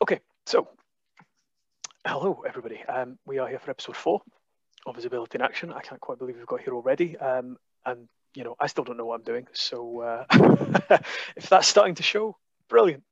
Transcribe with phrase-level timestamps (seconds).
[0.00, 0.68] Okay, so
[2.06, 2.84] hello everybody.
[2.84, 4.22] Um, we are here for episode four
[4.86, 5.72] of Visibility in Action.
[5.72, 7.16] I can't quite believe we've got here already.
[7.16, 9.48] Um, and you know, I still don't know what I'm doing.
[9.54, 10.24] So uh,
[11.36, 12.36] if that's starting to show,
[12.68, 13.02] brilliant.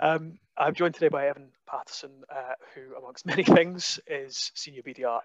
[0.00, 5.20] Um, I'm joined today by Evan Patterson, uh, who, amongst many things, is senior BDR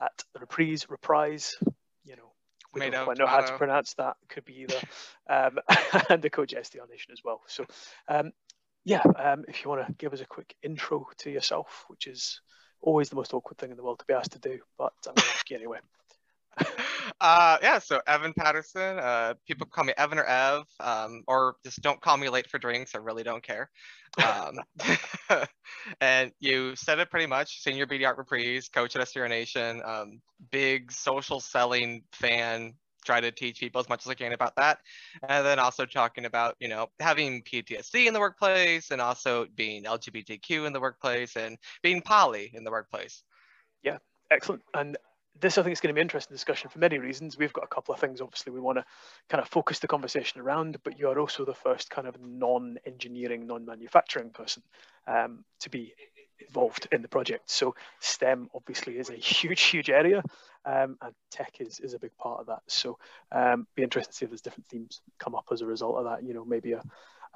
[0.00, 0.88] at the Reprise.
[0.88, 1.56] Reprise,
[2.04, 2.30] you know,
[2.72, 4.16] we Made don't quite know how to pronounce that.
[4.28, 4.78] Could be either,
[5.28, 5.58] um,
[6.10, 7.40] and the coach SDR Nation as well.
[7.46, 7.66] So,
[8.06, 8.32] um,
[8.88, 12.40] yeah, um, if you want to give us a quick intro to yourself, which is
[12.80, 15.14] always the most awkward thing in the world to be asked to do, but I'm
[15.14, 15.78] going to ask you anyway.
[17.20, 21.80] Uh, yeah, so Evan Patterson, uh, people call me Evan or Ev, um, or just
[21.80, 22.94] don't call me late for drinks.
[22.94, 23.70] I really don't care.
[24.22, 24.60] Um,
[26.00, 27.62] and you said it pretty much.
[27.62, 30.20] Senior BDR at Reprise, coach at SDR Nation, um,
[30.52, 32.74] big social selling fan.
[33.08, 34.80] Try to teach people as much as I can about that,
[35.26, 39.84] and then also talking about you know having PTSD in the workplace, and also being
[39.84, 43.22] LGBTQ in the workplace, and being poly in the workplace.
[43.82, 43.96] Yeah,
[44.30, 44.60] excellent.
[44.74, 44.98] And
[45.40, 47.38] this, I think, is going to be an interesting discussion for many reasons.
[47.38, 48.84] We've got a couple of things, obviously, we want to
[49.30, 52.76] kind of focus the conversation around, but you are also the first kind of non
[52.84, 54.62] engineering, non manufacturing person
[55.06, 55.94] um, to be
[56.40, 57.50] involved in the project.
[57.50, 60.22] So, STEM obviously is a huge, huge area,
[60.64, 62.62] um, and tech is, is a big part of that.
[62.66, 62.98] So,
[63.32, 66.04] um, be interested to see if there's different themes come up as a result of
[66.04, 66.22] that.
[66.22, 66.82] You know, maybe a,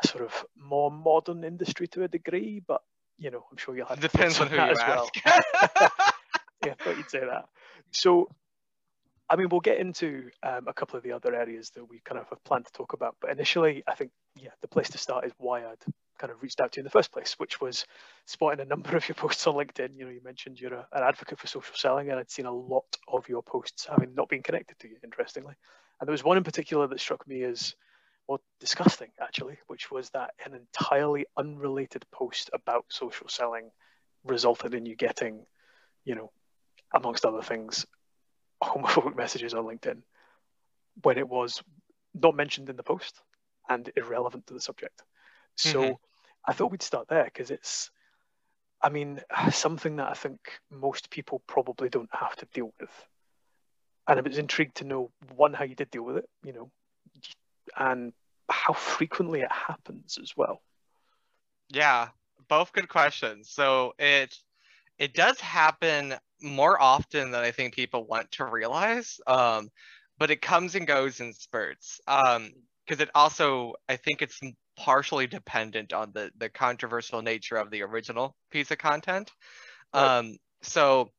[0.02, 2.82] a sort of more modern industry to a degree, but
[3.18, 5.08] you know, I'm sure you'll have Depends on who you as well.
[5.24, 5.24] ask.
[6.66, 7.44] yeah, I thought you'd say that.
[7.92, 8.28] So,
[9.30, 12.20] I mean, we'll get into um, a couple of the other areas that we kind
[12.20, 13.16] of have planned to talk about.
[13.20, 15.76] But initially, I think, yeah, the place to start is I'd
[16.22, 17.84] kind of reached out to you in the first place, which was
[18.26, 19.96] spotting a number of your posts on LinkedIn.
[19.96, 22.52] You know, you mentioned you're a, an advocate for social selling, and I'd seen a
[22.52, 25.54] lot of your posts having not been connected to you, interestingly.
[26.00, 27.74] And there was one in particular that struck me as,
[28.28, 33.70] well, disgusting, actually, which was that an entirely unrelated post about social selling
[34.24, 35.44] resulted in you getting,
[36.04, 36.30] you know,
[36.94, 37.84] amongst other things,
[38.62, 40.02] homophobic messages on LinkedIn
[41.02, 41.60] when it was
[42.14, 43.20] not mentioned in the post
[43.68, 45.02] and irrelevant to the subject.
[45.56, 45.96] So Mhm.
[46.46, 47.90] I thought we'd start there because it's,
[48.82, 49.20] I mean,
[49.52, 50.38] something that I think
[50.70, 52.90] most people probably don't have to deal with.
[54.08, 56.70] And I was intrigued to know one, how you did deal with it, you know,
[57.76, 58.12] and
[58.48, 60.60] how frequently it happens as well.
[61.70, 62.08] Yeah,
[62.48, 63.50] both good questions.
[63.50, 64.36] So it
[64.98, 69.20] it does happen more often than I think people want to realize.
[69.26, 69.70] Um,
[70.18, 72.00] but it comes and goes in spurts.
[72.06, 72.52] Um,
[72.86, 74.40] because it also I think it's
[74.76, 79.30] partially dependent on the the controversial nature of the original piece of content.
[79.94, 80.18] Right.
[80.18, 81.10] Um, so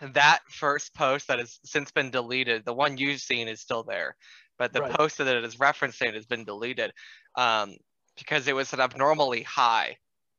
[0.00, 4.16] that first post that has since been deleted, the one you've seen is still there,
[4.58, 4.90] but the Right.
[4.90, 6.92] post that it is referencing has been deleted
[7.36, 7.76] um,
[8.16, 9.96] because it was an abnormally high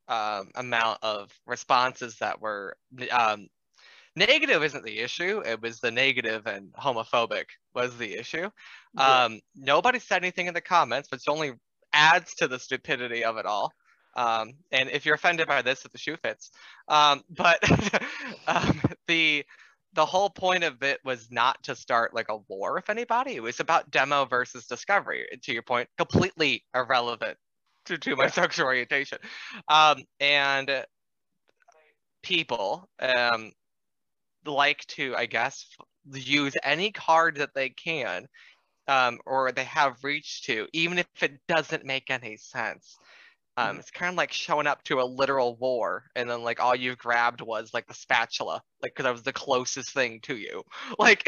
[0.08, 2.76] um, amount of responses that were
[3.10, 3.48] um,
[4.14, 8.48] negative isn't the issue it was the negative and homophobic was the issue
[8.94, 9.24] Yeah.
[9.24, 11.52] um, nobody said anything in the comments but it's only
[11.92, 13.72] adds to the stupidity of it all.
[14.16, 16.50] Um, and if you're offended by this if the shoe fits
[16.88, 17.58] um, but
[18.46, 19.44] um, the
[19.92, 23.34] the whole point of it was not to start like a war with anybody.
[23.36, 27.38] It was about demo versus discovery to your point completely irrelevant
[27.86, 29.18] to, to my sexual orientation.
[29.68, 30.84] Um, and
[32.22, 33.52] people um,
[34.44, 35.66] like to i guess
[36.12, 38.26] use any card that they can
[38.88, 42.98] um, or they have reached to even if it doesn't make any sense.
[43.58, 43.80] Um, Mhm.
[43.80, 46.98] it's kind of like showing up to a literal war and then like all you've
[46.98, 50.62] grabbed was like the spatula like because that was the closest thing to you.
[50.98, 51.24] Like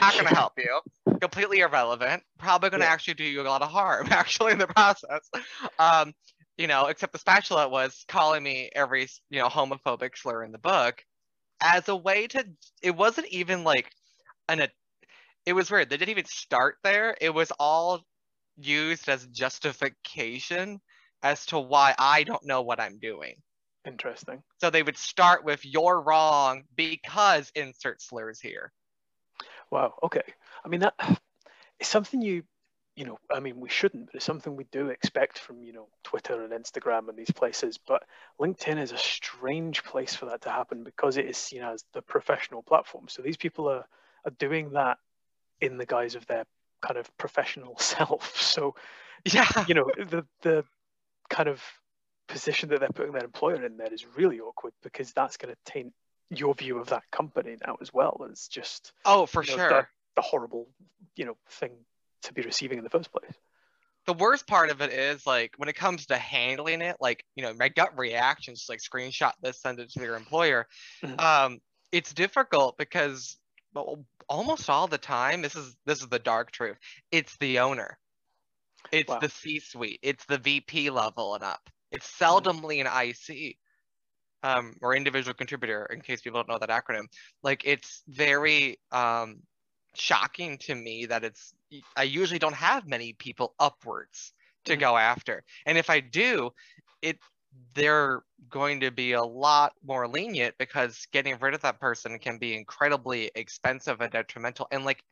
[0.00, 0.80] not gonna help you.
[1.20, 2.24] Completely irrelevant.
[2.38, 2.86] Probably gonna Yeah.
[2.86, 5.30] actually do you a lot of harm actually in the process.
[5.78, 6.12] Um
[6.58, 10.58] you know except the spatula was calling me every you know homophobic slur in the
[10.58, 11.04] book.
[11.62, 12.46] As a way to
[12.82, 13.92] it wasn't even like
[14.48, 14.60] an
[15.46, 18.00] it was weird they didn't even start there it was all
[18.56, 20.80] used as justification
[21.22, 23.34] as to why i don't know what i'm doing
[23.86, 24.42] Interesting.
[24.58, 28.72] so they would start with you're wrong because insert slurs here
[29.70, 29.94] Wow.
[30.02, 30.22] Okay.
[30.64, 30.94] I mean, that
[31.78, 32.42] it's something you,
[32.96, 35.88] you know, I mean, we shouldn't, but it's something we do expect from, you know,
[36.02, 37.78] Twitter and Instagram and these places.
[37.78, 38.02] But
[38.40, 42.02] LinkedIn is a strange place for that to happen because it is seen as the
[42.02, 43.06] professional platform.
[43.08, 43.86] So these people are,
[44.24, 44.98] are doing that
[45.60, 46.44] in the guise of their
[46.80, 48.36] kind of professional self.
[48.40, 48.74] So,
[49.30, 50.64] yeah you know, the, the
[51.28, 51.62] kind of
[52.28, 55.72] position that they're putting their employer in there is really awkward because that's going to
[55.72, 55.92] taint
[56.30, 58.24] your view of that company now as well.
[58.30, 59.86] It's just, oh for you know, sure the,
[60.16, 60.68] the horrible,
[61.16, 61.72] you know, thing
[62.22, 63.32] to be receiving in the first place.
[64.06, 67.42] the worst part of it is like when it comes to handling it, like you
[67.42, 70.66] know, my gut reactions like screenshot this, send it to your employer.
[71.02, 71.20] Mm-hmm.
[71.20, 71.60] Um,
[71.92, 73.36] it's difficult because
[74.28, 76.76] almost all the time, this is this is the dark truth.
[77.10, 77.98] It's the owner.
[78.92, 79.18] It's wow.
[79.18, 80.00] the C-suite.
[80.02, 81.68] It's the VP level and up.
[81.92, 83.56] It's seldomly an IC
[84.42, 87.06] um, or individual contributor, in case people don't know that acronym.
[87.42, 89.40] Like it's very um,
[89.94, 91.52] shocking to me that it's.
[91.96, 94.32] I usually don't have many people upwards
[94.64, 94.80] to mm-hmm.
[94.80, 96.50] go after, and if I do,
[97.02, 97.18] it
[97.74, 102.38] they're going to be a lot more lenient because getting rid of that person can
[102.38, 104.66] be incredibly expensive and detrimental.
[104.70, 105.02] And like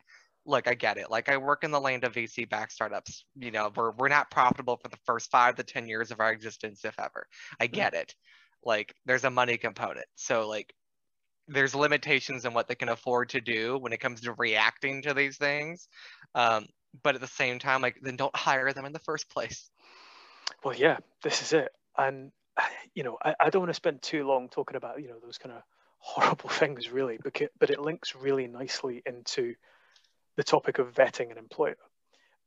[0.45, 1.11] look, I get it.
[1.11, 3.23] Like I work in the land of VC back startups.
[3.35, 6.31] You know, we're we're not profitable for the first five to ten years of our
[6.31, 7.27] existence, if ever.
[7.59, 8.15] I get it.
[8.63, 10.07] Like there's a money component.
[10.15, 10.73] So like
[11.47, 15.13] there's limitations in what they can afford to do when it comes to reacting to
[15.13, 15.87] these things.
[16.35, 16.67] Um,
[17.03, 19.69] but at the same time, like then don't hire them in the first place.
[20.63, 21.71] Well, yeah, this is it.
[21.99, 22.31] And
[22.95, 25.37] you know, I, I don't want to spend too long talking about, you know, those
[25.37, 25.61] kind of
[25.99, 29.55] horrible things really, because but it links really nicely into
[30.37, 31.75] the topic of vetting an employer.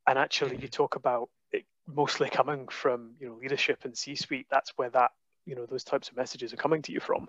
[0.09, 0.67] And actually, you mm-hmm.
[0.69, 4.47] talk about it mostly coming from you know leadership and C-suite.
[4.51, 5.13] That's where that
[5.47, 7.29] you know those types of messages are coming to you from.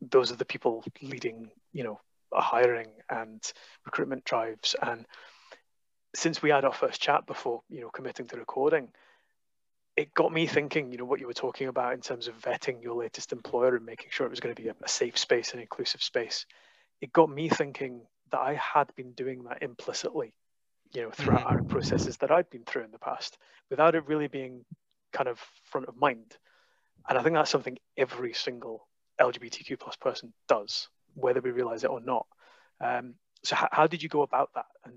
[0.00, 2.00] Those are the people leading you know
[2.32, 3.42] hiring and
[3.84, 4.74] recruitment drives.
[4.80, 5.06] And
[6.14, 8.88] since we had our first chat before you know committing to recording,
[9.98, 10.92] it got me thinking.
[10.92, 13.84] You know what you were talking about in terms of vetting your latest employer and
[13.84, 16.46] making sure it was going to be a, a safe space and inclusive space.
[17.00, 20.34] It got me thinking that I had been doing that implicitly,
[20.92, 21.66] you know, throughout mm-hmm.
[21.66, 23.38] processes that I'd been through in the past
[23.70, 24.64] without it really being
[25.12, 26.36] kind of front of mind.
[27.08, 28.86] And I think that's something every single
[29.20, 32.26] LGBTQ plus person does, whether we realize it or not.
[32.80, 34.66] Um, so how, how did you go about that?
[34.84, 34.94] And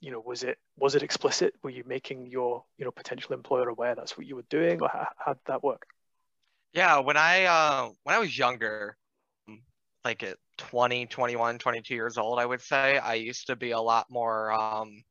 [0.00, 1.54] you know, was it was it explicit?
[1.62, 4.88] Were you making your you know potential employer aware that's what you were doing, or
[4.88, 5.86] how, how did that work?
[6.72, 8.96] Yeah, when I uh, when I was younger,
[10.06, 13.80] like at 20, 21, 22 years old, I would say, I used to be a
[13.80, 15.02] lot more um,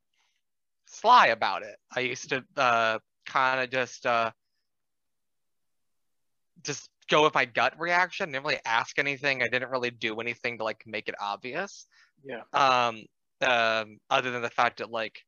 [0.86, 1.76] sly about it.
[1.94, 4.30] I used to uh, kind of just uh,
[6.62, 8.32] just go with my gut reaction.
[8.32, 9.42] Didn't really ask anything.
[9.42, 11.86] I didn't really do anything to like make it obvious.
[12.24, 12.40] Yeah.
[12.54, 13.04] Um.
[13.40, 13.98] Um.
[14.10, 15.20] Other than the fact that like.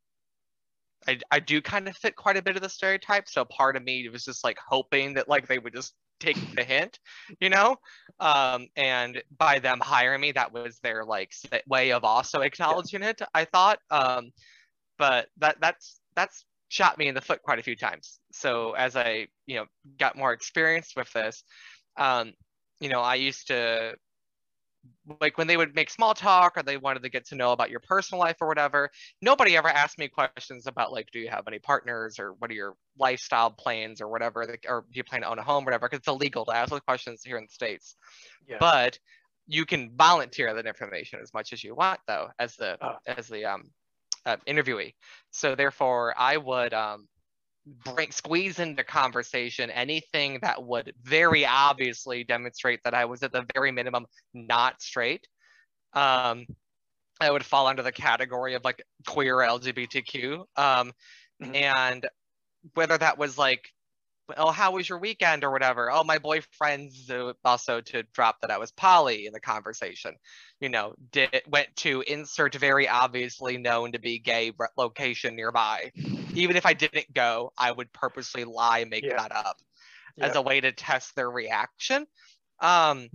[1.06, 3.84] I, I do kind of fit quite a bit of the stereotype, so part of
[3.84, 6.98] me was just like hoping that like they would just take the hint,
[7.40, 7.76] you know?
[8.20, 11.32] Um, and by them hiring me, that was their like
[11.68, 13.10] way of also acknowledging yeah.
[13.10, 13.78] it, I thought.
[13.90, 14.32] Um,
[14.98, 18.18] but that that's that's shot me in the foot quite a few times.
[18.32, 19.66] So as I, you know,
[19.98, 21.44] got more experience with this,
[21.96, 22.32] um,
[22.80, 23.94] you know, I used to
[25.20, 27.70] like when they would make small talk or they wanted to get to know about
[27.70, 28.90] your personal life or whatever
[29.22, 32.54] nobody ever asked me questions about like do you have any partners or what are
[32.54, 35.88] your lifestyle plans or whatever or do you plan to own a home or whatever
[35.88, 37.96] because it's illegal to ask those questions here in the states
[38.46, 38.56] yeah.
[38.60, 38.98] but
[39.46, 42.96] you can volunteer that information as much as you want though as the oh.
[43.06, 43.70] as the um
[44.26, 44.92] uh, interviewee
[45.30, 47.08] so therefore i would um
[47.84, 53.44] bring squeeze into conversation anything that would very obviously demonstrate that I was at the
[53.54, 55.26] very minimum not straight.
[55.92, 56.46] Um,
[57.20, 60.38] I would fall under the category of like queer LGBTQ.
[60.56, 60.92] Um,
[61.42, 61.54] mm-hmm.
[61.54, 62.06] And
[62.74, 63.72] whether that was like,
[64.36, 65.90] oh, how was your weekend or whatever?
[65.90, 67.10] Oh, my boyfriend's
[67.44, 70.14] also to drop that I was poly in the conversation.
[70.60, 75.92] You know, did went to insert very obviously known to be gay location nearby
[76.38, 79.16] even if I didn't go, I would purposely lie, and make yeah.
[79.16, 79.58] that up
[80.16, 80.26] yeah.
[80.26, 82.06] as a way to test their reaction.
[82.60, 83.08] Um,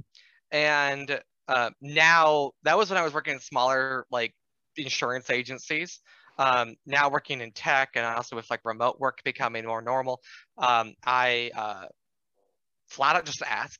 [0.51, 4.33] and uh, now that was when I was working in smaller like
[4.77, 5.99] insurance agencies.
[6.37, 10.21] Um, now working in tech and also with like remote work becoming more normal,
[10.57, 11.85] um, I uh,
[12.87, 13.79] flat out just ask.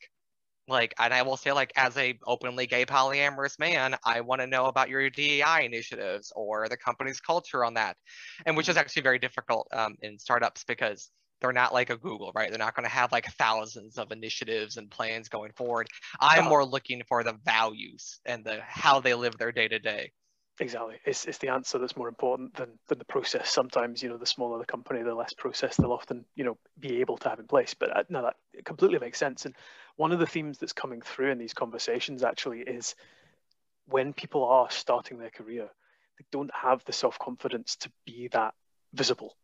[0.69, 4.48] Like and i will say like as a openly gay polyamorous man i want to
[4.48, 7.98] know about your dei initiatives or the company's culture on that
[8.45, 12.31] and which is actually very difficult um, in startups because they're not like a google
[12.33, 12.50] right?
[12.50, 15.88] They're not going to have like thousands of initiatives and plans going forward.
[16.22, 20.12] I'm more looking for the values and the how they live their day to day
[20.60, 20.95] Exactly.
[21.05, 23.50] It's, it's the answer that's more important than, than the process.
[23.50, 27.01] Sometimes, you know, the smaller the company, the less process they'll often, you know, be
[27.01, 27.74] able to have in place.
[27.74, 29.45] But uh, no, that completely makes sense.
[29.45, 29.55] And
[29.95, 32.93] one of the themes that's coming through in these conversations actually is
[33.88, 35.69] when people are starting their career,
[36.19, 38.53] they don't have the self confidence to be that
[38.93, 39.36] visible.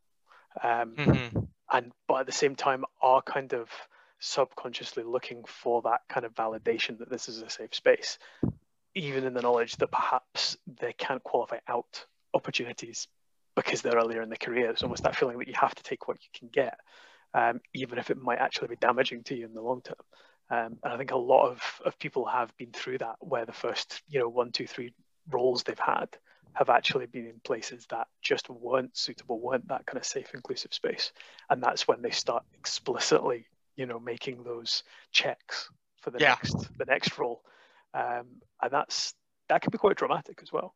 [0.64, 1.40] Um, mm-hmm.
[1.72, 3.70] And, but at the same time, are kind of
[4.20, 8.20] subconsciously looking for that kind of validation that this is a safe space
[9.00, 13.08] even in the knowledge that perhaps they can't qualify out opportunities
[13.56, 14.70] because they're earlier in the career.
[14.70, 16.78] It's almost that feeling that you have to take what you can get,
[17.34, 19.96] um, even if it might actually be damaging to you in the long term.
[20.52, 23.54] Um, and I think a lot of, of people have been through that, where the
[23.54, 24.94] first, you know, one, two, three
[25.30, 26.10] roles they've had
[26.54, 30.74] have actually been in places that just weren't suitable, weren't that kind of safe, inclusive
[30.74, 31.14] space.
[31.50, 33.46] And that's when they start explicitly,
[33.78, 35.70] you know, making those checks
[36.02, 36.32] for the Yeah.
[36.32, 37.42] next the next role.
[37.94, 39.14] Um, and that's
[39.48, 40.76] that can be quite dramatic as well.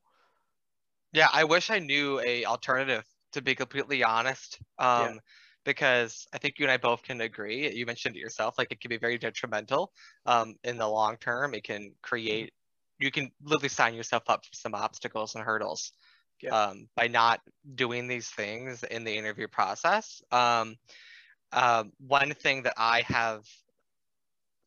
[1.12, 4.60] Yeah, I wish I knew a alternative to be completely honest.
[4.80, 5.20] Um,
[5.66, 7.74] because I think you and I both can agree.
[7.74, 9.92] You mentioned it yourself, like it can be very detrimental
[10.26, 11.54] um, in the long term.
[11.54, 12.52] It can create,
[13.00, 15.94] you can literally sign yourself up for some obstacles and hurdles
[16.42, 16.50] Yeah.
[16.52, 17.40] um, by not
[17.76, 20.22] doing these things in the interview process.
[20.32, 20.76] Um,
[21.54, 23.46] um, one thing that I have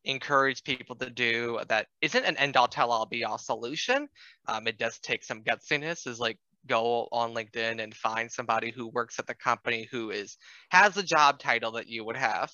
[0.07, 4.09] encouraged people to do that isn't an end all tell all be all solution.
[4.47, 8.89] Um, it does take some gutsiness is like go on LinkedIn and find somebody who
[8.89, 10.37] works at the company who is
[10.71, 12.51] has the job title that you would have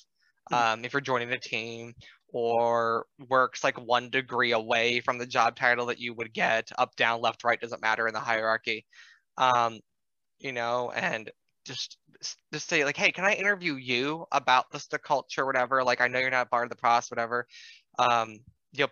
[0.50, 0.64] Mhm.
[0.64, 1.94] um, if you're joining the team
[2.34, 6.96] or works like one degree away from the job title that you would get up
[6.96, 8.86] down left right doesn't matter in the hierarchy
[9.38, 9.80] um,
[10.40, 11.32] you know and
[11.66, 11.98] just
[12.52, 15.84] just say like hey can i interview you about this the culture whatever?
[15.84, 17.48] Like i know you're not part of the process whatever.
[18.00, 18.40] Um
[18.74, 18.90] you know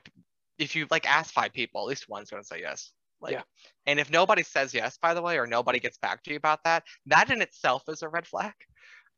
[0.57, 2.91] if you like ask five people at least one's going to say yes.
[3.21, 3.41] Like Yeah.
[3.85, 6.63] and if nobody says yes by the way or nobody gets back to you about
[6.65, 8.53] that that in itself is a red flag.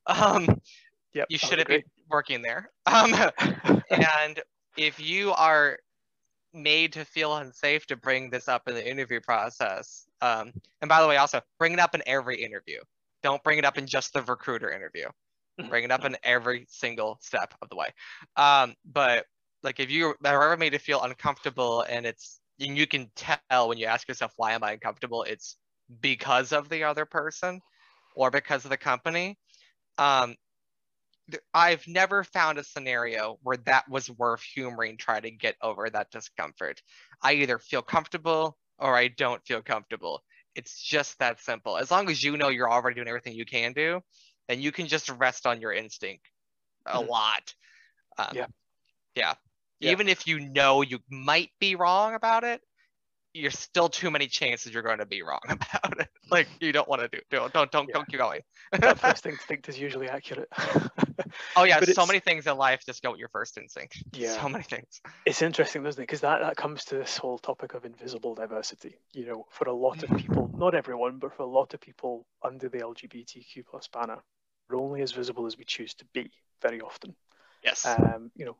[0.07, 0.47] Um
[1.13, 2.71] Yep, you shouldn't be working there.
[2.85, 3.13] Um
[3.89, 4.41] and
[4.77, 5.77] if you are
[6.53, 11.01] made to feel unsafe to bring this up in the interview process um and by
[11.01, 12.79] the way also bring it up in every interview
[13.23, 15.07] don't bring it up in just the recruiter interview
[15.59, 15.69] Mhm.
[15.69, 17.89] bring it up in every single step of the way
[18.37, 19.25] um but
[19.63, 23.69] like if you are ever made to feel uncomfortable and it's and you can tell
[23.69, 25.57] when you ask yourself why am i uncomfortable it's
[26.01, 27.61] because of the other person
[28.15, 29.37] or because of the company
[29.97, 30.35] um
[31.53, 36.11] I've never found a scenario where that was worth humoring try to get over that
[36.11, 36.81] discomfort.
[37.21, 40.23] I either feel comfortable or I don't feel comfortable.
[40.55, 41.77] It's just that simple.
[41.77, 44.01] As long as you know you're already doing everything you can do,
[44.47, 46.29] then you can just rest on your instinct
[46.85, 47.09] a Mhm.
[47.09, 47.53] lot.
[48.17, 48.47] Um, Yeah.
[49.15, 49.35] yeah.
[49.79, 49.91] Yeah.
[49.91, 52.61] Even if you know you might be wrong about it,
[53.33, 56.07] you're still too many chances you're going to be wrong about it.
[56.29, 57.19] Like you don't want to do.
[57.31, 57.93] Don't don't don't, Yeah.
[57.95, 58.41] don't keep going.
[58.71, 60.49] that first instinct is usually accurate.
[61.55, 64.03] Oh yeah, But so it's- many things in life just go with your first instinct.
[64.13, 64.39] Yeah.
[64.39, 65.01] So many things.
[65.25, 66.05] it's interesting, doesn't it?
[66.05, 68.95] Because that, that comes to this whole topic of invisible diversity.
[69.13, 72.25] You know, for a lot of people, not everyone, but for a lot of people
[72.43, 74.19] under the LGBTQ plus banner,
[74.69, 77.15] we're only as visible as we choose to be very often.
[77.63, 77.85] Yes.
[77.85, 78.57] Um, you know,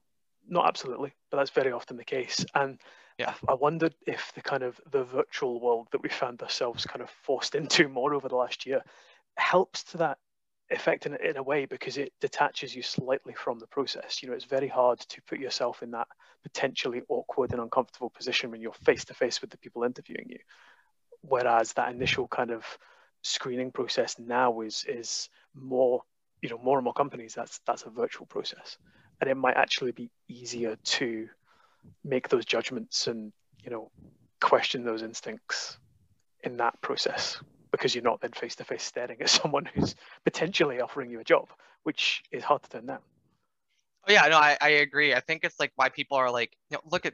[0.48, 2.46] not absolutely, but that's very often the case.
[2.56, 2.80] And
[3.18, 3.34] Yeah.
[3.48, 7.02] I, I wondered if the kind of the virtual world that we found ourselves kind
[7.02, 8.82] of forced into more over the last year
[9.36, 10.18] helps to that
[10.70, 14.22] effect in, in a way because it detaches you slightly from the process.
[14.22, 16.08] You know, it's very hard to put yourself in that
[16.44, 20.40] potentially awkward and uncomfortable position when you're face to face with the people interviewing you.
[21.22, 22.66] Whereas that initial kind of
[23.22, 26.02] screening process now is is more,
[26.42, 28.78] you know, more and more companies that's that's a virtual process,
[29.22, 31.30] and it might actually be easier to
[32.04, 33.32] make those judgments and
[33.64, 33.92] you know
[34.42, 35.78] question those instincts
[36.44, 37.40] in that process
[37.72, 41.24] because you're not then face to face staring at someone who's potentially offering you a
[41.24, 41.50] job,
[41.84, 43.00] which is hard to turn down.
[44.08, 45.14] Oh yeah, no, I, I agree.
[45.14, 47.14] I think it's like why people are like, you know, look at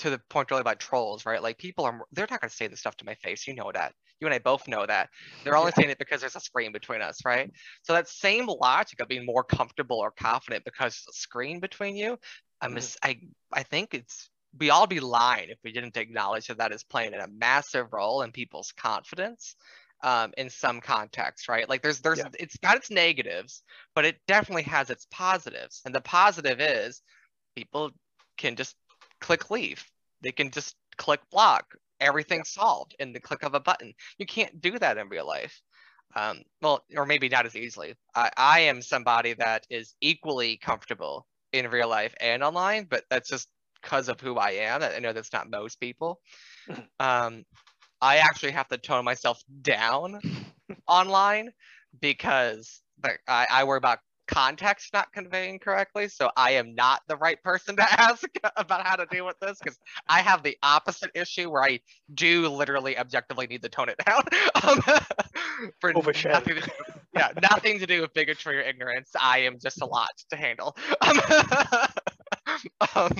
[0.00, 1.42] to the point really about trolls, right?
[1.42, 3.46] Like people are they're not gonna say this stuff to my face.
[3.46, 3.94] You know that.
[4.20, 5.08] You and I both know that.
[5.44, 5.76] They're only Yeah.
[5.76, 7.50] saying it because there's a screen between us, right?
[7.82, 11.96] So that same logic of being more comfortable or confident because there's a screen between
[11.96, 12.18] you,
[12.60, 13.20] I'm I
[13.52, 17.14] I think it's we all be lying if we didn't acknowledge that that is playing
[17.14, 19.54] a massive role in people's confidence
[20.02, 21.68] um, in some context, right?
[21.68, 22.28] Like there's there's Yeah.
[22.38, 23.62] it's got its negatives,
[23.94, 25.82] but it definitely has its positives.
[25.84, 27.02] And the positive is
[27.54, 27.90] people
[28.36, 28.76] can just
[29.20, 29.84] click leave.
[30.22, 31.74] They can just click block.
[32.00, 33.94] Everything's solved in the click of a button.
[34.18, 35.60] You can't do that in real life.
[36.14, 37.94] Um, well, or maybe not as easily.
[38.14, 41.26] I, I am somebody that is equally comfortable
[41.58, 43.48] in real life and online, but that's just
[43.82, 44.82] because of who I am.
[44.82, 46.20] I know that's not most people.
[46.98, 47.44] Um,
[48.00, 50.20] I actually have to tone myself down
[50.88, 51.50] online
[52.00, 56.08] because like, I, I worry about context not conveying correctly.
[56.08, 59.58] So I am not the right person to ask about how to deal with this
[59.62, 61.80] because I have the opposite issue where I
[62.14, 64.22] do literally objectively need to tone it down.
[64.62, 64.80] um,
[65.80, 65.94] for
[66.24, 66.58] nothing
[67.16, 69.10] yeah, nothing to do with bigotry or ignorance.
[69.20, 70.76] I am just a lot to handle.
[72.94, 73.12] Um, um,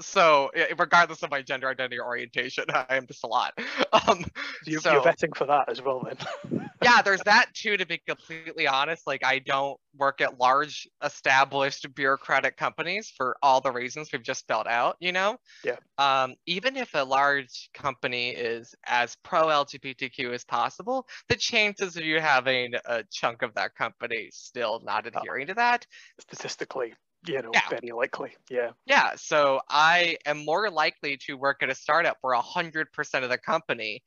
[0.00, 3.58] so regardless of my gender identity or orientation, I am just a lot.
[3.92, 4.24] Um,
[4.66, 6.70] You're, so you're vetting for that as well, then.
[6.82, 7.76] yeah, there's that too.
[7.76, 13.60] To be completely honest, like I don't work at large, established bureaucratic companies for all
[13.60, 14.96] the reasons we've just spelled out.
[15.00, 15.38] You know.
[15.64, 15.76] Yeah.
[15.98, 22.04] Um, even if a large company is as pro LGBTQ as possible, the chances of
[22.04, 25.08] you having a chunk of that company still not Oh.
[25.18, 25.86] adhering to that
[26.20, 26.94] Statistically,
[27.26, 27.68] you know, Yeah.
[27.68, 28.34] very likely.
[28.48, 28.70] Yeah.
[28.86, 33.38] Yeah, so I am more likely to work at a startup where 100% of the
[33.38, 34.02] company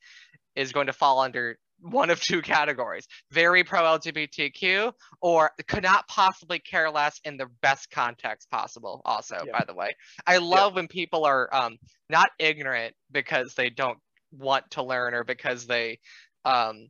[0.56, 6.06] is going to fall under one of two categories very pro LGBTQ or could not
[6.08, 9.58] possibly care less in the best context possible, also, Yeah.
[9.58, 9.94] by the way.
[10.26, 11.76] I love when people are um,
[12.08, 13.98] not ignorant because they don't
[14.32, 15.98] want to learn or because they
[16.44, 16.88] um,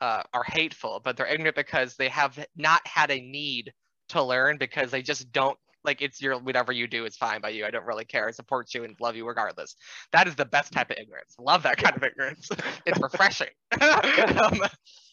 [0.00, 3.72] uh, are hateful, but they're ignorant because they have not had a need
[4.08, 7.48] to learn because they just don't like it's your whatever you do is fine by
[7.50, 7.64] you.
[7.64, 8.28] I don't really care.
[8.28, 9.76] I support you and love you regardless.
[10.12, 11.34] That is the best type of ignorance.
[11.38, 12.48] Love that kind of ignorance.
[12.86, 13.48] It's refreshing.
[13.80, 14.60] um,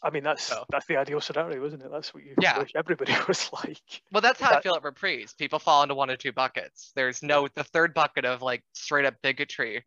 [0.04, 1.92] I mean, that's So- that's the ideal scenario, isn't it?
[1.92, 2.60] That's what you Yeah.
[2.60, 3.82] wish everybody was like.
[4.12, 5.34] well, that's how I feel at Reprise.
[5.38, 6.92] People fall into one or two buckets.
[6.96, 9.86] There's no the third bucket of like straight up bigotry,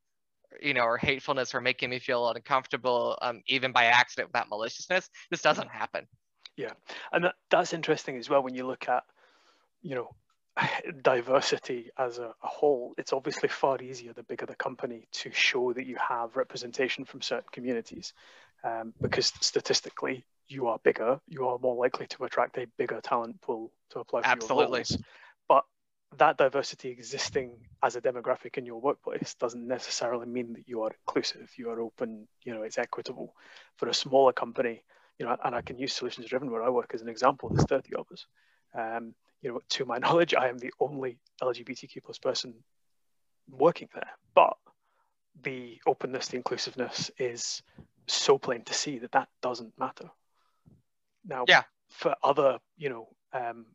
[0.61, 5.09] you know, or hatefulness or making me feel uncomfortable, um, even by accident without maliciousness.
[5.31, 6.07] This doesn't happen.
[6.57, 6.73] Yeah,
[7.13, 9.03] and that, that's interesting as well when you look at,
[9.81, 10.15] you know,
[11.03, 12.95] diversity as a, a whole.
[12.99, 17.23] It's obviously far easier the bigger the company to show that you have representation from
[17.23, 18.13] certain communities,
[18.65, 23.41] um, because statistically you are bigger, you are more likely to attract a bigger talent
[23.41, 24.65] pool to apply for Absolutely.
[24.65, 24.99] your roles.
[25.49, 25.65] But
[26.19, 30.93] that diversity existing as a demographic in your workplace doesn't necessarily mean that you are
[31.07, 33.35] inclusive, you are open, you know, it's equitable.
[33.77, 34.85] For a smaller company,
[35.19, 37.49] you know, and I can use solutions driven where I work as an example.
[37.49, 38.27] There's 30 of us.
[38.75, 42.55] Um, you know, to my knowledge, I am the only LGBTQ plus person
[43.51, 44.11] working there.
[44.35, 44.57] But
[45.43, 47.63] the openness, the inclusiveness is
[48.07, 50.11] so plain to see that that doesn't matter.
[51.27, 51.63] Now, Yeah.
[51.91, 53.67] for other, you know, um,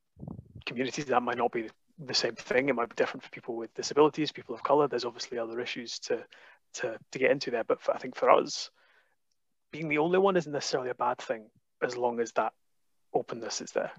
[0.65, 1.69] communities, that might not be
[1.99, 2.69] the same thing.
[2.69, 4.87] It might be different for people with disabilities, people of color.
[4.87, 6.25] There's obviously other issues to
[6.73, 7.63] to to get into there.
[7.63, 8.69] But for, I think for us,
[9.71, 11.49] being the only one isn't necessarily a bad thing
[11.81, 12.53] as long as that
[13.13, 13.91] openness is there.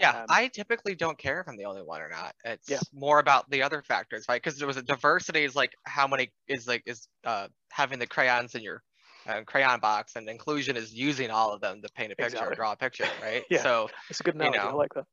[0.00, 2.34] Yeah, Um, I typically don't care if I'm the only one or not.
[2.44, 2.80] It's Yeah.
[2.92, 4.42] more about the other factors, right?
[4.42, 8.06] Because there was a diversity is like how many is like is uh having the
[8.06, 8.82] crayons in your
[9.26, 12.52] uh, crayon box, and inclusion is using all of them to paint a picture or
[12.52, 13.44] draw a picture, right?
[13.50, 13.68] Yeah.
[13.68, 14.68] So It's a good analogy.
[14.68, 14.74] I know.
[14.74, 15.06] like that.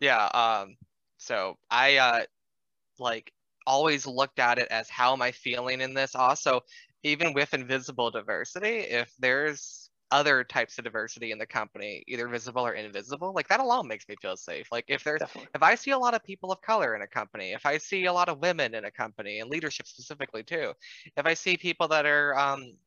[0.00, 0.76] yeah, um,
[1.18, 2.24] so I uh
[2.98, 3.32] like
[3.66, 6.14] always looked at it as how am I feeling in this?
[6.14, 6.62] Also,
[7.02, 12.66] even with invisible diversity, if there's other types of diversity in the company, either visible
[12.66, 14.68] or invisible, like that alone makes me feel safe.
[14.72, 15.52] Like if there's Definitely.
[15.54, 18.06] if I see a lot of people of color in a company, if I see
[18.06, 20.74] a lot of women in a company and leadership specifically too,
[21.16, 22.78] if I see people that are um,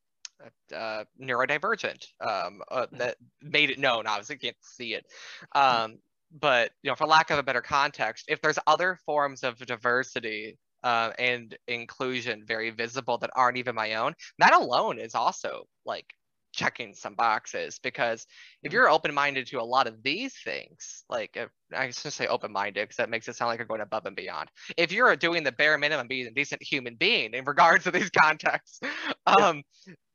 [0.74, 2.98] uh, neurodivergent, um, uh, Mhm.
[2.98, 5.06] that made it known, obviously can't see it,
[5.54, 5.98] um,
[6.32, 10.58] but you know, for lack of a better context, if there's other forms of diversity
[10.82, 16.14] uh, and inclusion very visible that aren't even my own, that alone is also like
[16.54, 18.26] checking some boxes because
[18.62, 22.82] if you're open-minded to a lot of these things like if, i shouldn't say open-minded
[22.82, 24.48] because that makes it sound like you're going above and beyond.
[24.76, 28.10] If you're doing the bare minimum being a decent human being in regards to these
[28.22, 28.80] contexts
[29.26, 29.62] um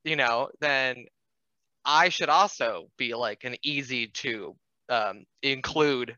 [0.03, 1.05] you know then
[1.85, 4.55] i should also be like an easy to
[4.89, 6.15] um include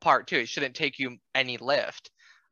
[0.00, 0.38] part too.
[0.38, 2.10] It shouldn't take you any lift.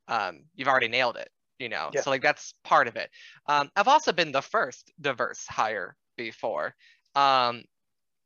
[0.09, 1.29] Um you've already nailed it
[1.59, 1.91] you know?
[1.93, 2.01] Yeah.
[2.03, 3.11] so like that's part of it.
[3.49, 6.74] Um i've also been the first diverse hire before.
[7.14, 7.64] Um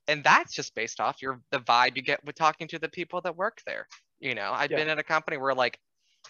[0.08, 3.20] and that's just based off your the vibe you get with talking to the people
[3.22, 3.86] that work there
[4.20, 4.52] you know?
[4.52, 4.76] I've Yeah.
[4.76, 5.78] been in a company where like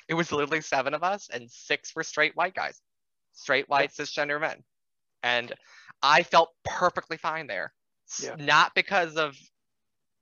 [0.09, 2.81] it was literally seven of us and six were straight white guys
[3.35, 4.63] straight white cisgender men.
[5.23, 5.53] And
[6.03, 7.73] i felt perfectly fine there
[8.23, 8.37] Yeah.
[8.39, 9.37] not because of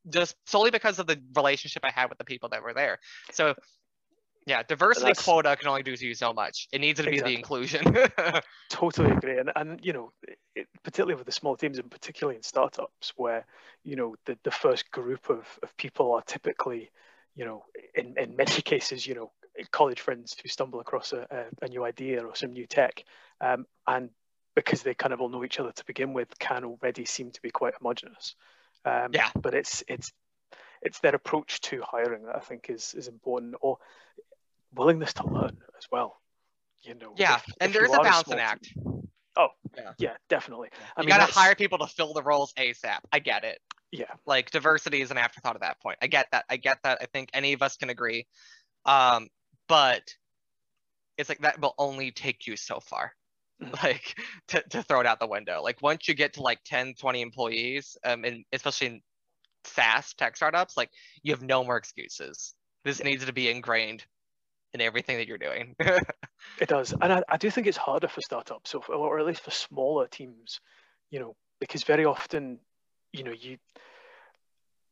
[0.08, 2.98] just solely because of the relationship i had with the people that were there.
[3.32, 3.54] So
[4.46, 6.68] yeah diversity quota can only do you so much.
[6.72, 7.82] It needs to be the inclusion.
[8.70, 10.12] Totally agree, and and you know,
[10.54, 13.46] it, particularly with the small teams, and particularly in startups, where
[13.84, 16.90] you know the the first group of of people are typically,
[17.34, 19.32] you know, in in many cases, you know,
[19.70, 23.04] college friends who stumble across a, a, a new idea or some new tech,
[23.40, 24.10] um, and
[24.54, 27.42] because they kind of all know each other to begin with, can already seem to
[27.42, 28.34] be quite homogenous.
[28.84, 29.30] Um, Yeah.
[29.34, 30.12] But it's it's
[30.82, 33.78] it's their approach to hiring that I think is is important, or
[34.76, 36.20] willingness to learn as well.
[36.82, 37.14] You know.
[37.16, 39.08] yeah if- and if there's a are balancing act team-
[39.76, 39.92] Yeah.
[39.98, 40.68] yeah, definitely.
[40.96, 43.58] I you mean, gotta hire people to fill the roles asap i get it
[43.90, 45.98] Yeah, like diversity is an afterthought at that point.
[46.02, 46.44] I get that.
[46.48, 46.98] I get that.
[47.00, 48.26] I think any of us can agree.
[48.84, 49.28] Um,
[49.68, 50.02] but
[51.16, 53.12] it's like that will only take you so far.
[53.62, 53.72] Mhm.
[53.82, 54.14] Like
[54.48, 55.62] to, to throw it out the window.
[55.62, 59.00] Like once you get to like 10, 20 employees, um, and especially in
[59.64, 60.90] SaaS tech startups, like
[61.22, 62.54] you have no more excuses.
[62.84, 64.04] This needs to be ingrained
[64.76, 65.74] in everything that you're doing.
[66.60, 69.42] It does, and I, I do think it's harder for startups, so or at least
[69.42, 70.60] for smaller teams,
[71.10, 72.60] you know, because very often,
[73.12, 73.58] you know, you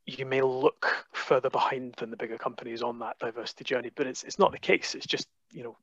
[0.05, 4.25] you may look further behind than the bigger companies on that diversity journey, but it's
[4.25, 4.95] it's not the case.
[4.95, 5.77] It's just you know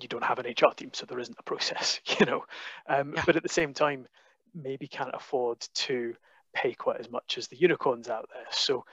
[0.00, 2.44] you don't have an HR team, so there isn't a process, you know.
[2.86, 3.22] Um, Yeah.
[3.24, 4.06] But at the same time,
[4.54, 6.14] maybe can't afford to
[6.54, 8.46] pay quite as much as the unicorns out there.
[8.50, 8.84] So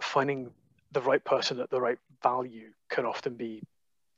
[0.00, 0.50] finding
[0.92, 3.62] the right person at the right value can often be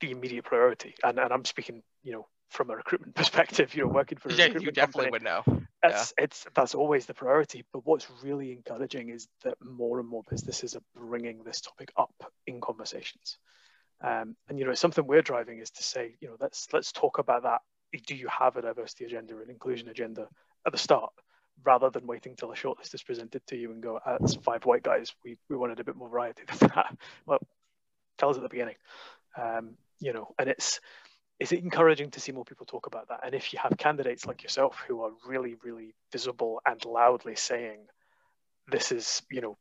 [0.02, 0.94] the immediate priority.
[1.02, 4.32] And and I'm speaking, you know, from a recruitment perspective, you know, working for a
[4.32, 5.62] yeah, recruitment you definitely company, would know.
[5.82, 7.64] that's it's that's always the priority.
[7.72, 12.14] But what's really encouraging is that more and more businesses are bringing this topic up
[12.46, 13.38] in conversations.
[14.02, 17.18] Um, and you know, something we're driving is to say, you know, let's let's talk
[17.18, 17.60] about that.
[18.06, 20.26] Do you have a diversity agenda and inclusion agenda
[20.66, 21.12] at the start,
[21.64, 24.64] rather than waiting till a shortlist is presented to you and go, ah, "That's five
[24.64, 25.14] white guys.
[25.24, 27.40] We we wanted a bit more variety than that." Well,
[28.18, 28.76] tell us at the beginning.
[29.40, 30.80] Um, you know, and it's
[31.40, 33.20] it's encouraging to see more people talk about that.
[33.24, 37.88] And if you have candidates like yourself who are really, really visible and loudly saying,
[38.68, 39.58] "This is, you know,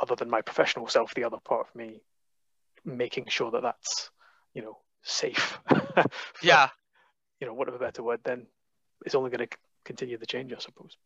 [0.00, 2.02] other than my professional self, the other part of me,"
[2.84, 4.10] making sure that that's,
[4.54, 5.58] you know, safe.
[6.42, 6.70] Yeah,
[7.40, 8.20] You know, what of a better word?
[8.24, 8.46] Then
[9.06, 10.96] it's only going to continue the change, I suppose.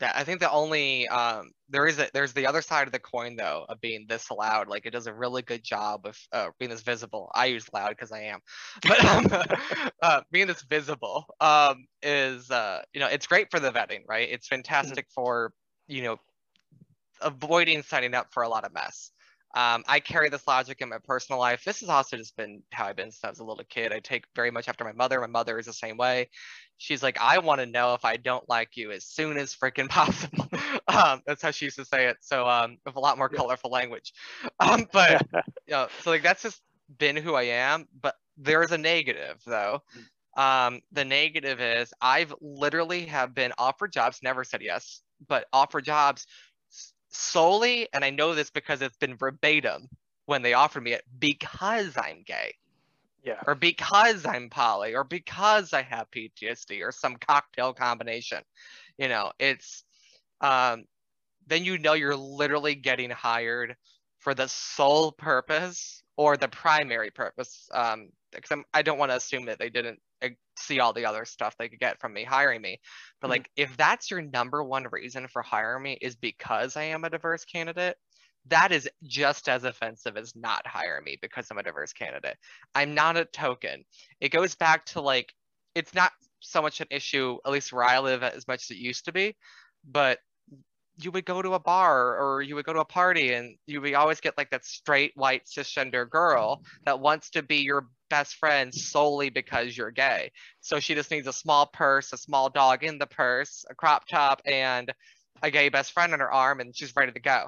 [0.00, 2.98] Yeah, I think the only um there is a there's the other side of the
[2.98, 4.68] coin though of being this loud.
[4.68, 7.30] Like it does a really good job of uh, being this visible.
[7.34, 8.40] I use loud because I am,
[8.82, 9.26] but um,
[10.02, 14.28] uh, being this visible um is uh you know it's great for the vetting, right?
[14.30, 15.52] It's fantastic for
[15.86, 16.16] you know
[17.20, 19.10] avoiding signing up for a lot of mess.
[19.54, 21.62] Um, I carry this logic in my personal life.
[21.64, 23.92] This has also just been how I've been since I was a little kid.
[23.92, 25.20] I take very much after my mother.
[25.20, 26.28] My mother is the same way.
[26.78, 29.88] She's like, I want to know if I don't like you as soon as freaking
[29.90, 30.48] possible.
[30.88, 32.16] um, that's how she used to say it.
[32.20, 34.12] So um, with a lot more colorful language.
[34.60, 35.22] Um, but
[35.66, 36.60] you know, so like that's just
[36.98, 37.86] been who I am.
[38.00, 39.82] But there is a negative though.
[40.36, 45.84] Um, the negative is I've literally have been offered jobs, never said yes, but offered
[45.84, 46.26] jobs
[47.14, 49.88] solely, and I know this because it's been verbatim
[50.26, 52.54] when they offered me it because I'm gay
[53.24, 58.42] yeah, or because I'm poly or because I have PTSD or some cocktail combination.
[58.98, 59.84] You know, it's
[60.40, 60.84] um
[61.46, 63.76] then you know you're literally getting hired
[64.18, 67.68] for the sole purpose or the primary purpose.
[67.72, 70.00] Um, because I'm, I don't want to assume that they didn't
[70.58, 72.80] see all the other stuff they could get from me hiring me.
[73.20, 73.30] But Mhm.
[73.30, 77.10] like, if that's your number one reason for hiring me is because I am a
[77.10, 77.96] diverse candidate,
[78.46, 82.36] that is just as offensive as not hiring me because I'm a diverse candidate.
[82.74, 83.84] I'm not a token.
[84.20, 85.34] It goes back to like,
[85.74, 88.76] it's not so much an issue, at least where I live, as much as it
[88.80, 89.36] used to be,
[89.84, 90.18] but
[90.96, 93.80] you would go to a bar or you would go to a party and you
[93.80, 98.36] would always get like that straight white cisgender girl that wants to be your best
[98.36, 100.30] friend solely because you're gay.
[100.60, 104.06] So she just needs a small purse, a small dog in the purse, a crop
[104.06, 104.92] top, and
[105.42, 107.46] a gay best friend on her arm, and she's ready to go.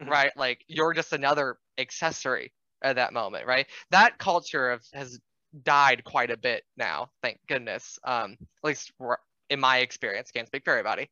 [0.00, 0.08] Mhm.
[0.08, 0.36] Right?
[0.36, 3.66] Like you're just another accessory at that moment, right?
[3.90, 5.20] That culture of, has
[5.64, 7.98] died quite a bit now, thank goodness.
[8.04, 8.92] Um, at least
[9.50, 11.10] in my experience, can't speak for everybody.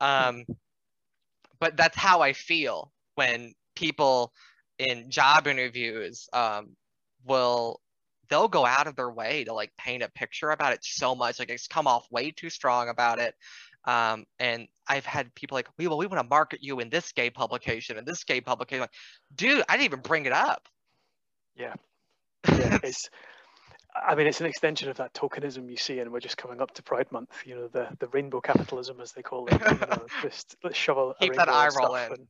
[0.00, 0.44] Um,
[1.60, 4.32] but that's how I feel when people
[4.78, 6.76] in job interviews um,
[7.24, 7.80] will
[8.28, 11.38] they'll go out of their way to like paint a picture about it so much
[11.38, 13.34] like it's come off way too strong about it.
[13.84, 17.12] Um, and I've had people like we well we want to market you in this
[17.12, 18.80] gay publication and this gay publication.
[18.80, 18.90] Like
[19.34, 20.68] dude I didn't even bring it up.
[21.56, 21.74] Yeah,
[22.44, 23.08] it's.
[24.04, 26.72] I mean, it's an extension of that tokenism you see, and we're just coming up
[26.74, 27.30] to Pride Month.
[27.44, 29.54] You know, the the rainbow capitalism, as they call it.
[29.54, 32.12] You uh, know, just let's shovel a Keep that eye roll in.
[32.12, 32.26] and-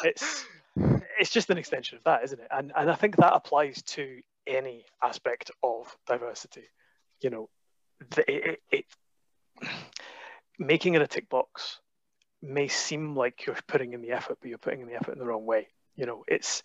[0.05, 0.45] it's
[1.19, 2.49] it's just an extension of that, isn't it?
[2.51, 6.65] And and I think that applies to any aspect of diversity.
[7.21, 7.49] You know,
[8.11, 8.85] the, it, it,
[9.61, 9.71] it
[10.59, 11.81] making it a tick box
[12.43, 15.19] may seem like you're putting in the effort, but you're putting in the effort in
[15.19, 15.69] the wrong way.
[15.97, 16.63] You know, it's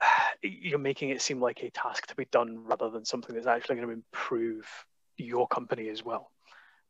[0.42, 3.76] you're making it seem like a task to be done rather than something that's actually
[3.76, 4.66] going to improve
[5.16, 6.30] your company as well.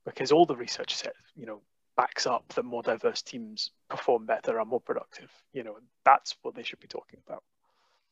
[0.04, 1.60] Because all the research says, you know,
[1.96, 5.30] backs up that more diverse teams perform better, are more productive.
[5.52, 7.42] You know, that's what they should be talking about.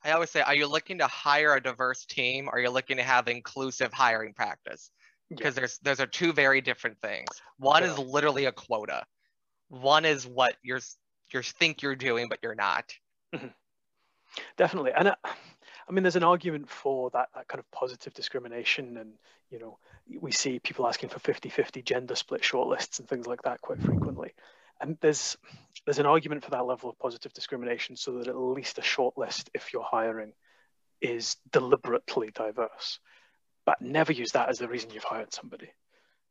[0.04, 2.96] I always say, are you looking to hire a diverse team or are you looking
[2.98, 4.90] to have inclusive hiring practice?
[5.30, 7.26] Because there's those are two very different things.
[7.59, 9.04] One is literally a quota.
[9.68, 10.80] One is what you're
[11.32, 12.92] you think you're doing, but you're not.
[13.35, 13.48] Mm-hmm.
[14.57, 15.16] Definitely, and I,
[15.88, 18.96] I mean, there's an argument for that, that kind of positive discrimination.
[18.96, 19.12] And,
[19.51, 19.79] you know,
[20.20, 23.81] we see people asking for 50 50 gender split shortlists and things like that quite
[23.81, 24.35] frequently.
[24.81, 25.37] And there's
[25.85, 29.49] there's an argument for that level of positive discrimination so that at least a shortlist,
[29.55, 30.33] if you're hiring,
[31.01, 32.99] is deliberately diverse.
[33.64, 35.70] But never use that as the reason you've hired somebody.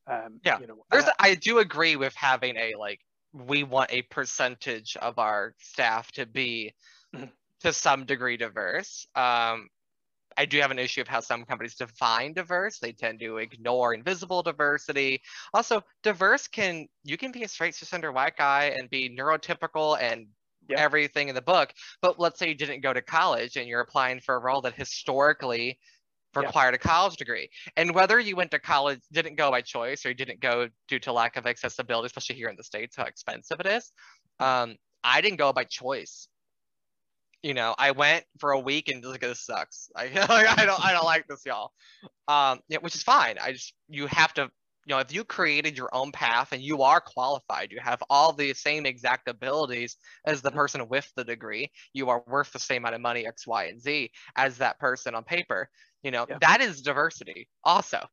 [0.07, 2.99] Um, yeah, you know, There's, I do agree with having a like
[3.33, 6.73] we want a percentage of our staff to be
[7.13, 7.31] Mhm.
[7.61, 9.07] To some degree diverse.
[9.15, 9.69] Um,
[10.37, 12.79] I do have an issue of how some companies define diverse.
[12.79, 15.21] They tend to ignore invisible diversity.
[15.53, 20.27] Also, diverse can you can be a straight cisgender white guy and be neurotypical and
[20.75, 21.73] everything in the book.
[22.01, 24.73] But let's say you didn't go to college and you're applying for a role that
[24.73, 25.79] historically
[26.35, 27.49] required a college degree.
[27.77, 30.99] And whether you went to college, didn't go by choice, or you didn't go due
[30.99, 33.91] to lack of accessibility, especially here in the States, how expensive it is.
[34.39, 36.27] Um, I didn't go by choice.
[37.45, 39.91] You know, I went for a week and like this sucks.
[39.95, 41.73] I, like, I don't I don't like this, y'all.
[42.27, 43.35] Um, yeah, which is fine.
[43.39, 44.49] I just you have to, you
[44.95, 48.55] know, if you created your own path and you are qualified, you have all the
[48.55, 52.95] same exact abilities as the person with the degree, you are worth the same amount
[52.95, 55.69] of money, X, Y, and Z, as that person on paper.
[56.01, 56.39] You know, Yeah.
[56.41, 58.07] that is diversity also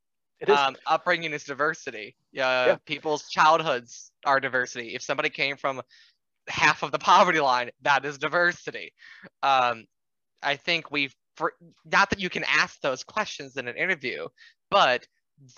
[0.46, 0.58] is.
[0.58, 2.16] um, upbringing is diversity.
[2.36, 2.76] Uh, Yeah.
[2.84, 4.94] People's childhoods are diversity.
[4.94, 5.80] If somebody came from
[6.48, 8.92] half of the poverty line, that is diversity.
[9.42, 9.86] Um,
[10.42, 14.28] I think we've, for, not that you can ask those questions in an interview,
[14.70, 15.06] but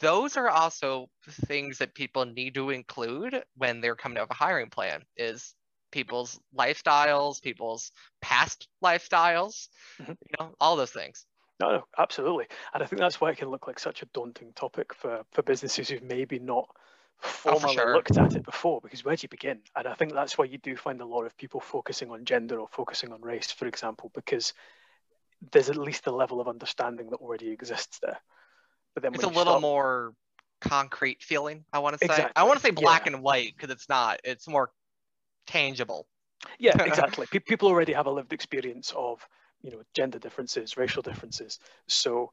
[0.01, 1.09] those are also
[1.47, 5.55] things that people need to include when they're coming up with a hiring plan is
[5.91, 9.69] people's lifestyles, people's past lifestyles,
[10.01, 10.09] Mhm.
[10.09, 11.27] you know, all those things.
[11.61, 12.47] No, no, absolutely.
[12.73, 15.43] And I think that's why it can look like such a daunting topic for, for
[15.43, 16.69] businesses who've maybe not
[17.23, 17.95] Oh, formally sure.
[17.95, 19.61] looked at it before, because where do you begin?
[19.77, 22.59] And I think that's why you do find a lot of people focusing on gender
[22.59, 24.55] or focusing on race, for example, because
[25.53, 28.19] there's at least a level of understanding that already exists there.
[28.95, 30.15] But then it's a little start- more
[30.61, 33.13] concrete feeling i want to say i want to say black yeah.
[33.13, 34.71] and white because it's not it's more
[35.47, 36.07] tangible
[36.59, 37.27] Yeah, exactly.
[37.31, 39.27] Pe- people already have a lived experience of,
[39.63, 41.59] you know, gender differences, racial differences.
[41.87, 42.33] So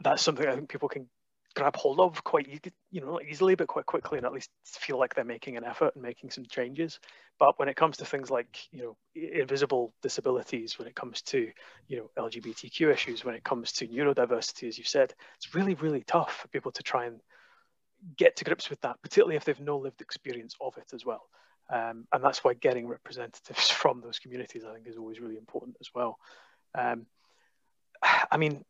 [0.00, 1.08] that's something I think people can
[1.58, 2.46] grab hold of quite,
[2.92, 5.94] you know, easily, but quite quickly, and at least feel like they're making an effort
[5.94, 7.00] and making some changes.
[7.40, 11.50] But when it comes to things like, you know, invisible disabilities, when it comes to,
[11.88, 16.04] you know, LGBTQ issues, when it comes to neurodiversity, as you said, it's really, really
[16.04, 17.20] tough for people to try and
[18.16, 21.28] get to grips with that, particularly if they've no lived experience of it as well.
[21.70, 25.76] Um, and that's why getting representatives from those communities, I think, is always really important
[25.80, 26.18] as well.
[26.76, 27.06] Um,
[28.30, 28.64] I mean,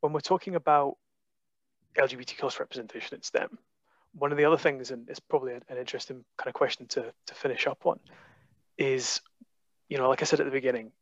[0.00, 0.98] when we're talking about
[1.98, 3.58] LGBT plus representation at STEM,
[4.14, 7.12] one of the other things, and it's probably an, an interesting kind of question to,
[7.26, 7.98] to finish up on,
[8.78, 9.20] is,
[9.88, 10.92] you know, like I said at the beginning,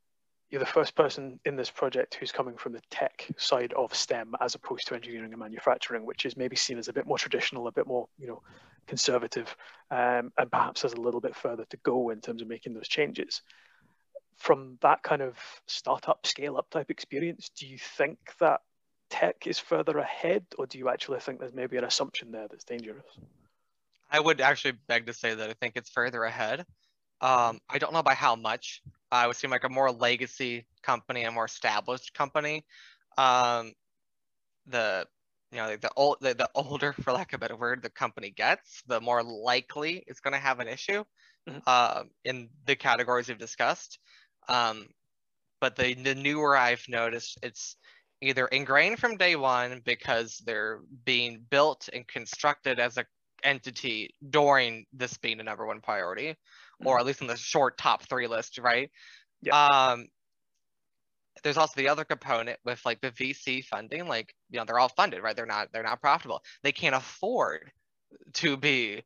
[0.50, 4.34] you're the first person in this project who's coming from the tech side of STEM
[4.40, 7.68] as opposed to engineering and manufacturing, which is maybe seen as a bit more traditional,
[7.68, 8.42] a bit more, you know,
[8.86, 9.56] conservative,
[9.90, 12.88] um, and perhaps has a little bit further to go in terms of making those
[12.88, 13.40] changes.
[14.36, 18.60] From that kind of startup, scale up type experience, do you think that
[19.12, 22.64] tech is further ahead, or do you actually think there's maybe an assumption there that's
[22.64, 23.18] dangerous?
[24.10, 26.60] i would actually beg to say that i think it's further ahead
[27.20, 31.24] um, i don't know by how much i would seem like a more legacy company
[31.24, 32.64] a more established company
[33.18, 33.72] um,
[34.66, 35.06] the
[35.50, 38.30] you know the old the, the older for lack of a better word the company
[38.30, 41.04] gets the more likely it's going to have an issue
[41.48, 41.62] Mhm.
[41.66, 43.98] uh, in the categories we've discussed
[44.48, 44.86] um,
[45.60, 47.76] but the, the newer i've noticed it's
[48.22, 53.04] either ingrained from day one because they're being built and constructed as a
[53.44, 56.36] entity during this being a number one priority
[56.84, 58.88] or at least in the short top three list right
[59.50, 60.06] um
[61.42, 64.88] there's also the other component with like the VC funding, like you know they're all
[64.88, 65.34] funded, right?
[65.34, 66.42] They're not they're not profitable.
[66.62, 67.72] They can't afford
[68.34, 69.02] to be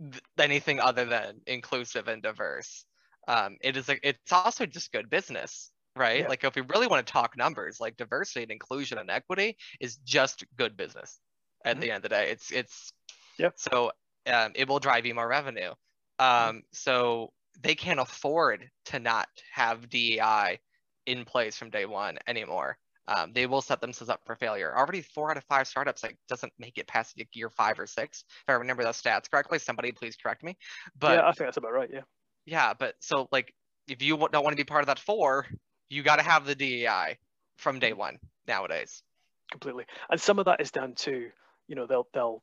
[0.00, 2.84] th- anything other than inclusive and diverse.
[3.28, 6.26] Um, it is like it's also just good business, right?
[6.26, 6.28] Yeah.
[6.28, 9.96] Like if we really want to talk numbers, like diversity and inclusion and equity is
[9.98, 11.20] just good business.
[11.64, 11.80] At Mhm.
[11.80, 12.92] the end of the day, it's it's
[13.38, 13.50] Yeah.
[13.56, 13.92] so
[14.26, 15.72] um, it will drive you more revenue.
[16.18, 20.60] Um, so they can't afford to not have DEI
[21.06, 22.78] in place from day one anymore.
[23.08, 24.76] Um, they will set themselves up for failure.
[24.76, 28.24] Already four out of five startups like doesn't make it past year five or six.
[28.28, 30.56] If I remember those stats correctly, somebody please correct me.
[30.96, 31.90] But yeah, I think that's about right.
[31.92, 32.02] Yeah.
[32.44, 33.54] Yeah, but so like
[33.88, 35.46] if you don't want to be part of that four,
[35.88, 37.18] you got to have the DEI
[37.56, 39.02] from day one nowadays.
[39.50, 39.86] completely.
[40.10, 41.30] And some of that is down to,
[41.68, 42.42] you know, they'll they'll,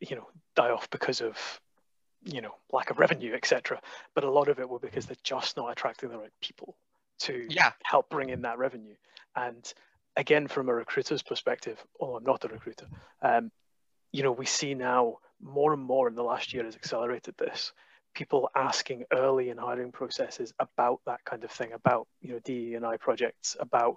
[0.00, 1.60] you know, die off because of,
[2.24, 3.80] you know, lack of revenue, etc.
[4.14, 6.76] But a lot of it will because they're just not attracting the right people
[7.20, 7.72] to Yeah.
[7.84, 8.94] help bring in that revenue.
[9.36, 9.70] And
[10.16, 12.86] again, from a recruiter's perspective, although I'm not a recruiter,
[13.22, 13.50] um,
[14.12, 17.72] you know, we see now more and more in the last year has accelerated this.
[18.14, 22.74] People asking early in hiring processes about that kind of thing, about you know DE
[22.74, 23.96] and I projects, about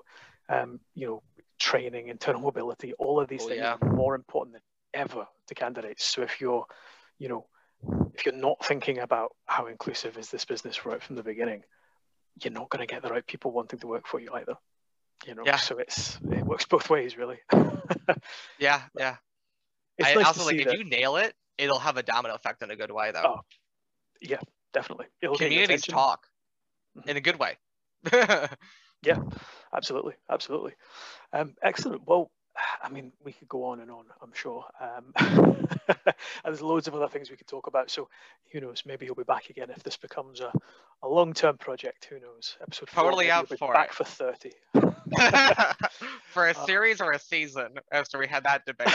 [0.49, 1.23] um, you know
[1.59, 3.77] training, internal mobility, all of these Oh, things yeah.
[3.81, 4.61] are more important than
[4.93, 6.05] ever to candidates.
[6.05, 6.65] So if you're,
[7.17, 7.47] you know,
[8.13, 11.63] if you're not thinking about how inclusive is this business right from the beginning,
[12.41, 14.55] you're not going to get the right people wanting to work for you either.
[15.25, 15.55] You know, Yeah.
[15.57, 17.39] so it's it works both ways really.
[18.59, 19.15] Yeah, yeah.
[19.97, 22.61] it's I nice also like see if you nail it, it'll have a domino effect
[22.61, 23.23] in a good way though.
[23.37, 23.39] Oh,
[24.73, 25.05] definitely.
[25.21, 26.27] It'll Communities talk
[26.97, 27.07] Mhm.
[27.07, 27.57] in a good way.
[29.03, 29.19] Yeah,
[29.71, 30.73] absolutely, absolutely.
[31.31, 32.07] Um, excellent.
[32.07, 32.31] Well,
[32.81, 34.05] I mean, we could go on and on.
[34.19, 34.65] I'm sure.
[34.81, 35.13] Um,
[35.87, 37.91] and there's loads of other things we could talk about.
[37.91, 38.09] So,
[38.51, 38.81] who knows?
[38.83, 40.51] Maybe he'll be back again if this becomes a,
[41.03, 42.05] a long-term project.
[42.05, 42.57] Who knows?
[42.61, 43.95] Episode Totally up he'll for back it.
[43.95, 44.53] for thirty.
[46.33, 48.87] For a Uh, series or a season, after we had that debate.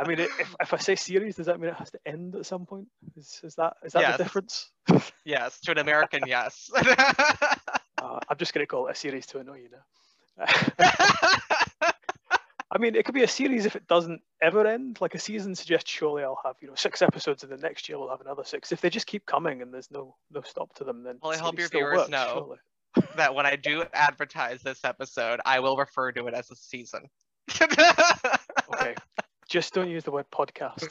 [0.00, 2.46] I mean, if, if I say series, does that mean it has to end at
[2.46, 2.86] some point?
[3.16, 4.16] Is, is that is that Yes.
[4.16, 4.70] the difference?
[5.24, 6.70] yes, to an American, yes.
[6.76, 10.46] Uh, I'm just going to call it a series to annoy you now.
[12.70, 14.98] I mean, it could be a series if it doesn't ever end.
[15.00, 17.98] Like a season suggests, surely I'll have you know six episodes, and the next year
[17.98, 18.70] we'll have another six.
[18.72, 21.38] If they just keep coming and there's no no stop to them, then Well, I
[21.38, 22.30] hope your viewers works, know.
[22.34, 22.58] surely.
[23.16, 27.08] That when I do advertise this episode, I will refer to it as a season.
[28.74, 28.94] Okay,
[29.48, 30.88] just don't use the word podcast.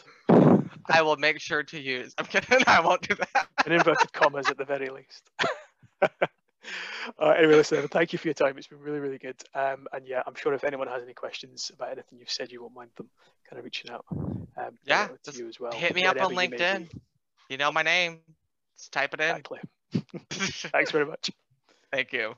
[0.89, 2.15] I will make sure to use.
[2.17, 2.63] I'm kidding.
[2.65, 3.47] I won't do that.
[3.65, 5.29] In inverted commas at the very least.
[7.19, 8.57] Uh, anyway, listen, thank you for your time.
[8.57, 9.41] It's been really, really good.
[9.55, 12.61] Um, and yeah, I'm sure if anyone has any questions about anything you've said, you
[12.61, 13.09] won't mind them
[13.49, 14.05] kind of reaching out.
[14.11, 15.71] Um, Yeah, to you as well.
[15.71, 16.89] hit me up on wherever you LinkedIn.
[17.49, 18.19] You know my name.
[18.77, 19.29] Just type it in.
[19.29, 19.59] Exactly.
[20.73, 21.31] Thanks very much.
[21.91, 22.35] Thank you.